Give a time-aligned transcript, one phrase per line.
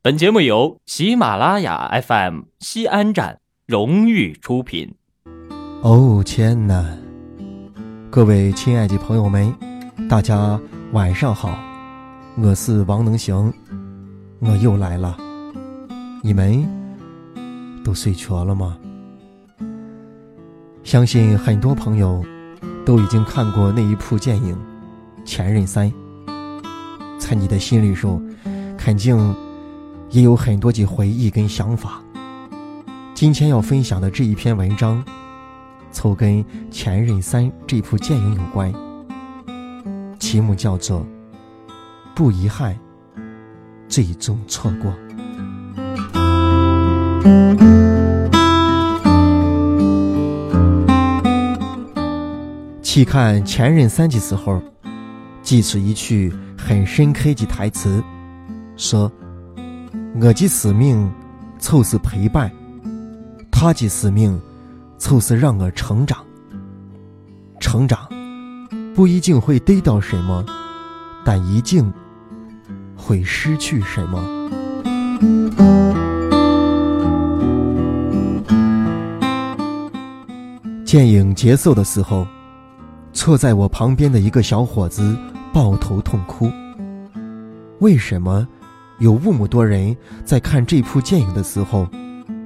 [0.00, 4.94] 本节目由喜马拉雅 FM 西安站荣誉出品。
[5.82, 6.96] 哦天呐！
[8.08, 9.52] 各位亲爱的朋友们，
[10.08, 10.58] 大家
[10.92, 11.58] 晚上好，
[12.36, 13.52] 我是王能行，
[14.38, 15.16] 我又来了。
[16.22, 16.64] 你们
[17.84, 18.78] 都睡着了吗？
[20.84, 22.24] 相信很多朋友
[22.86, 24.56] 都已经看过那一部电影
[25.24, 25.92] 《前任三》，
[27.18, 28.22] 在你的心里头，
[28.78, 29.34] 肯定。
[30.10, 32.02] 也有很多的回忆跟想法。
[33.14, 35.04] 今天要分享的这一篇文章，
[35.92, 38.72] 凑跟《前任三》这部电影有关，
[40.18, 41.00] 题目叫做
[42.14, 42.78] 《不遗憾，
[43.86, 44.90] 最终错过》。
[52.82, 54.62] 去看《前任三》的时候，
[55.42, 58.02] 记出一句很深刻的台词，
[58.74, 59.12] 说。
[60.14, 61.10] 我的使命，
[61.58, 62.50] 就是陪伴；
[63.50, 64.40] 他的使命，
[64.98, 66.18] 就是让我成长。
[67.60, 68.08] 成长，
[68.94, 70.44] 不一定会得到什么，
[71.24, 71.92] 但一定
[72.96, 74.18] 会失去什么。
[80.84, 82.26] 电影结束的时候，
[83.12, 85.16] 坐在我旁边的一个小伙子
[85.52, 86.50] 抱头痛哭。
[87.80, 88.46] 为什么？
[88.98, 91.88] 有那么多人在看这部电影的时候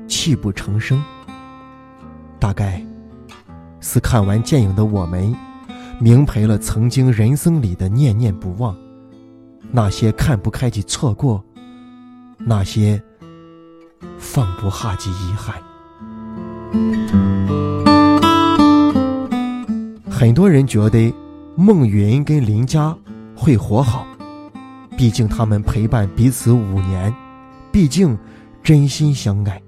[0.07, 1.03] 泣不成声，
[2.39, 2.85] 大概
[3.81, 5.35] 是看完电影的我们
[5.99, 8.77] 明白了曾经人生里的念念不忘，
[9.71, 11.43] 那些看不开的错过，
[12.39, 13.03] 那些
[14.19, 15.57] 放不下的遗憾。
[20.11, 21.13] 很多人觉得
[21.57, 22.95] 孟云跟林佳
[23.35, 24.07] 会和好。
[25.03, 27.13] 毕竟他们陪伴彼此五年，
[27.73, 28.17] 毕竟
[28.63, 29.61] 真心相爱。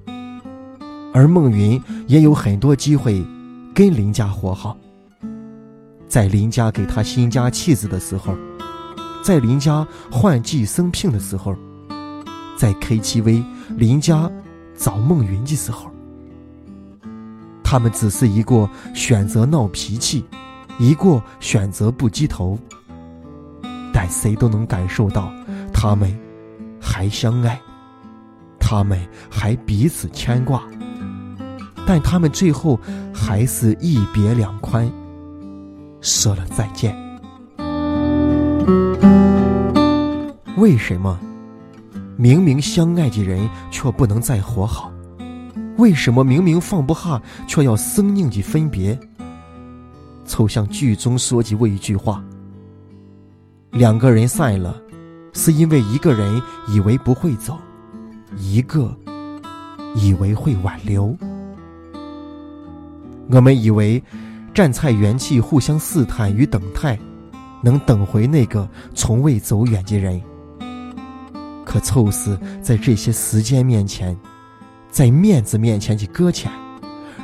[1.13, 3.21] 而孟云也有很多机会
[3.75, 4.77] 跟林家和好。
[6.07, 8.33] 在林家给他新家妻子的时候，
[9.25, 11.57] 在林家换季生病的时候，
[12.57, 13.45] 在 KTV
[13.77, 14.31] 林家
[14.77, 15.91] 找孟云的时候，
[17.65, 20.25] 他们只是一个选择闹脾气，
[20.79, 22.57] 一个选择不低头。
[24.09, 25.33] 谁都能感受到，
[25.73, 26.17] 他们
[26.81, 27.61] 还相爱，
[28.59, 28.99] 他们
[29.31, 30.63] 还彼此牵挂。
[31.87, 32.81] 但他们最后
[33.13, 34.91] 还是一别两宽，
[36.01, 36.97] 说了再见。
[40.57, 41.19] 为什么
[42.17, 44.91] 明明相爱的人却不能再和好？
[45.77, 48.99] 为什么明明放不下，却要生硬的分别？
[50.25, 52.25] 就像剧中说的过一句话。
[53.75, 54.81] 两个人散了，
[55.33, 57.59] 是因为一个人以为不会走，
[58.39, 58.97] 一个
[59.97, 61.13] 以为会挽留。
[63.31, 64.01] 我们以为
[64.55, 66.97] 站在元气互相试探与等待，
[67.65, 70.23] 能等回那个从未走远的人。
[71.65, 74.17] 可就是在这些时间面前，
[74.89, 76.49] 在面子面前的搁浅，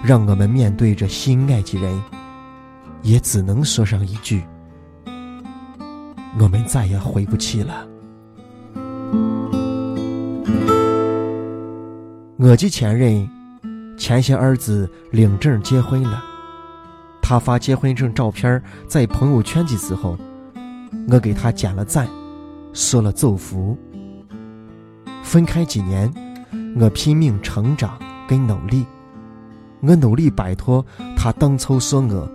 [0.03, 2.03] 让我们面对着心爱的人，
[3.03, 4.43] 也只能说上一句。
[6.39, 7.87] 我们再也回不去了。
[12.37, 13.29] 我的前任
[13.99, 16.23] 前些儿子领证结婚了，
[17.21, 20.17] 他发结婚证照片在朋友圈的时候，
[21.11, 22.09] 我给他点了赞，
[22.73, 23.77] 说了祝福。
[25.23, 26.11] 分开几年，
[26.79, 28.87] 我拼命成长跟努力，
[29.81, 32.27] 我努力摆脱他当初说我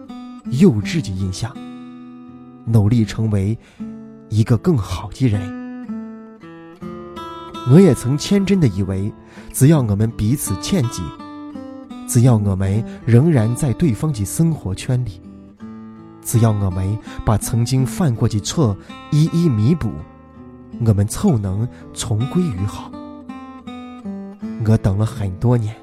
[0.51, 1.51] 幼稚的印象。
[2.65, 3.57] 努力成为
[4.29, 5.41] 一个更好的人。
[7.71, 9.11] 我也曾天真的以为，
[9.51, 11.01] 只要我们彼此惦记，
[12.07, 15.19] 只要我们仍然在对方的生活圈里，
[16.21, 18.77] 只要我们把曾经犯过的错
[19.11, 19.91] 一一弥补，
[20.85, 22.91] 我们凑能重归于好。
[24.67, 25.75] 我等了很多年，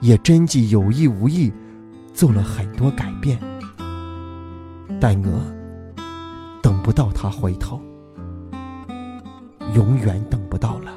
[0.00, 1.52] 也真的有意无意
[2.14, 3.36] 做了很多改变，
[5.00, 5.59] 但我。
[6.62, 7.80] 等不到他回头，
[9.74, 10.90] 永远等不到了。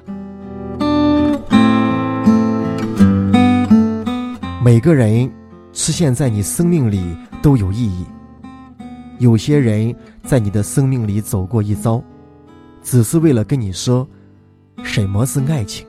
[4.64, 5.30] 每个人
[5.74, 8.06] 出现在你生命里都有意义。
[9.20, 12.02] 有些人在你的生命里走过一遭，
[12.82, 14.08] 只是为了跟你说
[14.84, 15.86] 什么是爱情，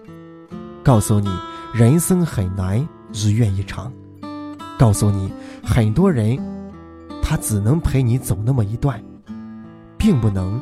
[0.82, 1.28] 告诉你
[1.72, 3.92] 人生很难，如愿以偿，
[4.78, 5.32] 告诉你
[5.62, 6.38] 很多人
[7.22, 9.02] 他只能陪你走那么一段。
[10.04, 10.60] 并不能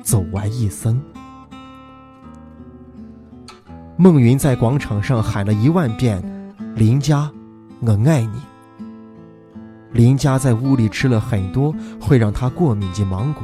[0.00, 1.02] 走完一生。
[3.96, 6.22] 孟云在广场上喊了一万遍
[6.76, 7.28] ：“林家，
[7.80, 8.40] 我爱你。”
[9.92, 13.42] 林家在屋里吃了很多会让他过敏的芒果。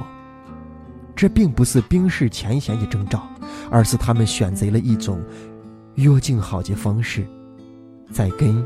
[1.16, 3.26] 这并不是冰释前嫌的征兆，
[3.68, 5.20] 而是他们选择了一种
[5.96, 7.26] 约定好的方式，
[8.12, 8.64] 在跟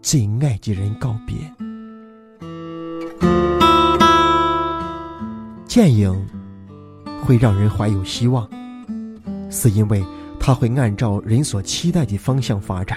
[0.00, 1.34] 最爱的人告别。
[5.74, 6.14] 电影
[7.24, 8.48] 会让人怀有希望，
[9.50, 10.04] 是因为
[10.38, 12.96] 它会按照人所期待的方向发展，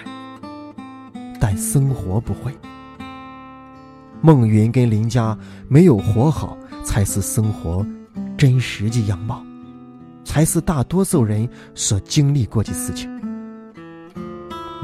[1.39, 2.55] 但生活不会。
[4.21, 5.35] 孟云跟林家
[5.67, 7.83] 没有活好，才是生活
[8.37, 9.43] 真实的样貌，
[10.23, 13.09] 才是大多数人所经历过的事情。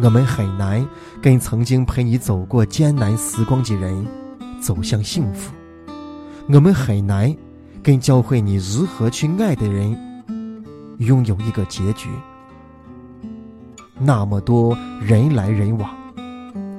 [0.02, 0.84] 我们很难
[1.22, 4.04] 跟曾经陪你走过艰难时光的人
[4.60, 5.54] 走向幸福，
[6.48, 7.32] 我们很难。
[7.84, 9.94] 跟教会你如何去爱的人，
[11.00, 12.08] 拥有一个结局。
[14.00, 15.90] 那么多人来人往，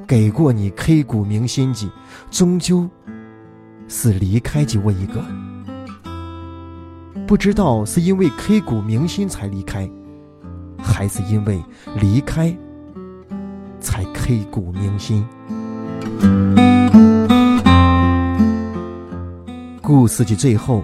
[0.06, 1.86] 给过你刻骨铭心的，
[2.30, 2.88] 终究
[3.86, 5.22] 是离开的我一个。
[7.26, 9.86] 不知道是因为刻骨铭心才离开，
[10.78, 11.62] 还是因为
[12.00, 12.56] 离开
[13.78, 15.22] 才刻骨铭心。
[19.82, 20.82] 故事的最后。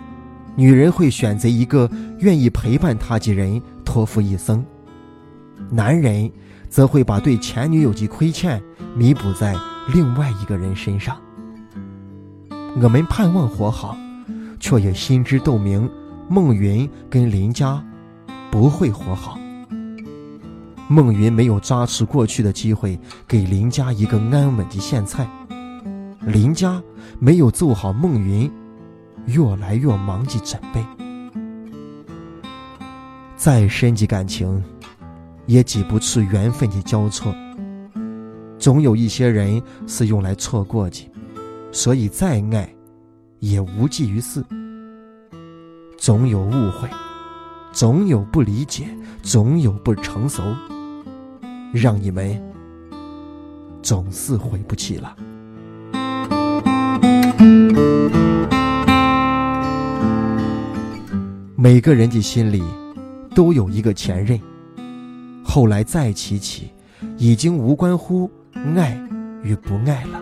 [0.57, 4.65] 女人会选择一个愿意陪伴她的人托付一生，
[5.71, 6.31] 男人
[6.69, 8.63] 则会把对前女友的亏欠
[8.95, 9.57] 弥补在
[9.93, 11.17] 另外一个人身上。
[12.83, 13.97] 我们盼望活好，
[14.59, 15.89] 却也心知肚明，
[16.29, 17.83] 孟云跟林家
[18.51, 19.39] 不会活好。
[20.89, 25.25] 孟云没有抓住过去的机会，给林家一个安稳的现在；
[26.27, 26.83] 林家
[27.19, 28.51] 没有做好孟云。
[29.27, 30.85] 越来越忙的准备，
[33.37, 34.63] 再深的感情，
[35.47, 37.35] 也挤不出缘分的交错。
[38.59, 41.11] 总有一些人是用来错过的，
[41.73, 42.75] 所以再爱，
[43.39, 44.45] 也无济于事。
[45.97, 46.89] 总有误会，
[47.73, 48.89] 总有不理解，
[49.23, 50.43] 总有不成熟，
[51.73, 52.43] 让你们
[53.83, 55.17] 总是回不去了。
[61.63, 62.63] 每个人的心里
[63.35, 64.41] 都有一个前任，
[65.45, 66.71] 后来再提起，
[67.19, 68.31] 已经无关乎
[68.75, 68.99] 爱
[69.43, 70.19] 与不爱了，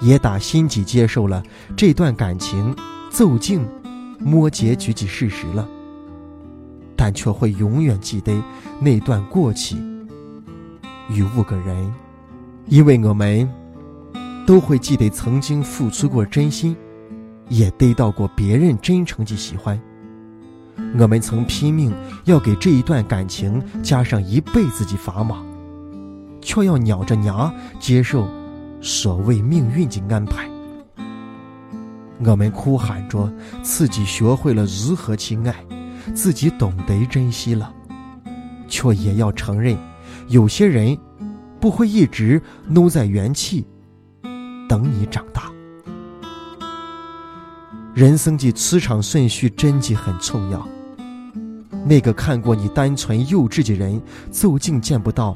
[0.00, 1.42] 也打心底接受了
[1.76, 2.74] 这段感情
[3.10, 3.60] 走进
[4.18, 5.68] 摸结局的事实了，
[6.96, 8.32] 但却会永远记得
[8.80, 9.76] 那段过去。
[11.10, 11.92] 与五个人，
[12.68, 13.46] 因为我们
[14.46, 16.74] 都会记得曾经付出过真心，
[17.50, 19.78] 也得到过别人真诚的喜欢。
[20.98, 25.42] 我们曾拼命要给这一段感情加上一辈子的砝码，
[26.40, 28.28] 却要咬着牙接受
[28.80, 30.48] 所谓命运的安排。
[32.24, 33.32] 我们哭喊着
[33.62, 35.54] 自己学会了如何去爱，
[36.14, 37.72] 自己懂得珍惜了，
[38.68, 39.76] 却也要承认，
[40.28, 40.96] 有些人
[41.58, 43.66] 不会一直弄在元气
[44.68, 45.24] 等你长。
[47.94, 50.66] 人生的磁场顺序真的很重要。
[51.84, 54.00] 那个看过你单纯幼稚的人，
[54.30, 55.34] 究竟见不到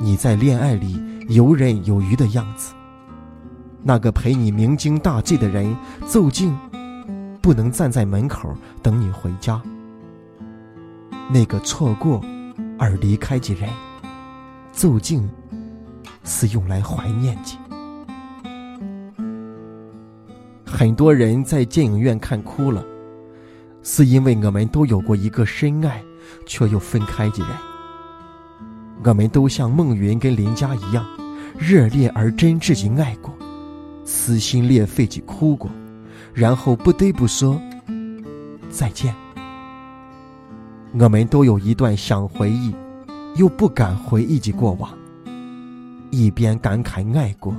[0.00, 0.98] 你在恋爱里
[1.28, 2.72] 游刃有余的样子。
[3.82, 5.76] 那个陪你酩酊大醉的人，
[6.08, 6.56] 究竟
[7.42, 9.60] 不能站在门口等你回家。
[11.30, 12.24] 那个错过
[12.78, 13.68] 而离开的人，
[14.72, 15.28] 究竟
[16.24, 17.67] 是用来怀念的。
[20.70, 22.84] 很多人在电影院看哭了。
[23.82, 26.02] 是因为我们都有过一个深爱
[26.44, 27.48] 却又分开的人，
[29.02, 31.06] 我们都像孟云跟林佳一样，
[31.56, 33.32] 热烈而真挚的爱过，
[34.04, 35.70] 撕心裂肺的哭过，
[36.34, 37.58] 然后不得不说
[38.68, 39.14] 再见。
[40.98, 42.74] 我们都有一段想回忆
[43.36, 44.90] 又不敢回忆的过往，
[46.10, 47.56] 一边感慨爱过，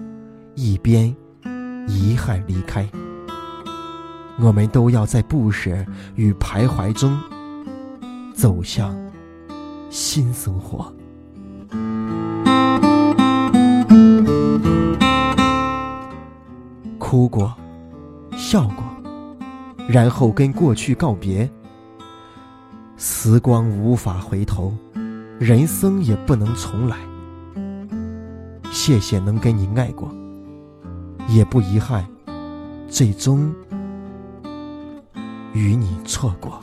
[0.54, 1.16] 一边
[1.89, 2.88] 遗憾离开。
[4.39, 5.72] 我们都要在不舍
[6.15, 7.19] 与徘徊中
[8.34, 8.96] 走向
[9.89, 10.93] 新生活。
[16.98, 17.53] 哭过，
[18.38, 18.84] 笑过，
[19.89, 21.50] 然后跟过去告别。
[22.98, 24.74] 时光无法回头，
[25.39, 26.98] 人生也不能重来。
[28.72, 30.13] 谢谢能跟你爱过，
[31.31, 32.05] 也不遗憾，
[32.89, 33.53] 最终
[35.53, 36.59] 与你错过。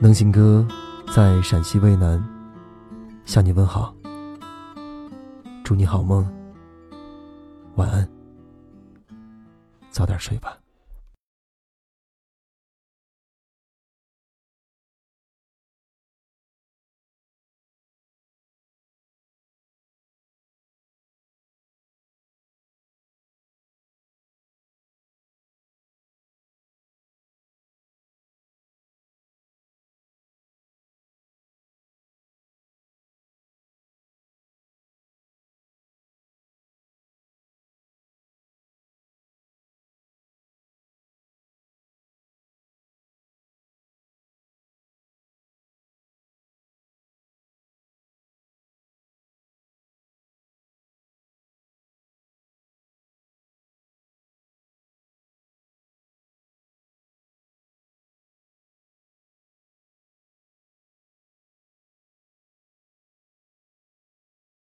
[0.00, 0.66] 能行哥
[1.12, 2.22] 在陕西渭南
[3.24, 3.92] 向你问好，
[5.64, 6.26] 祝你好梦，
[7.74, 8.08] 晚安，
[9.90, 10.56] 早点睡吧。